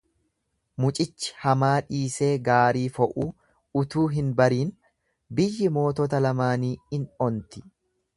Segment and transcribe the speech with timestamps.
[0.83, 3.27] Mucichi hamaa dhiisee gaarii fo'uu
[3.81, 4.73] utuu hin barin
[5.41, 7.63] biyyi mootota lamaanii in onti.